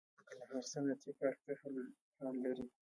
د 0.27 0.29
کندهار 0.29 0.63
صنعتي 0.73 1.11
پارک 1.19 1.37
څه 1.45 1.51
حال 2.19 2.35
لري؟ 2.43 2.65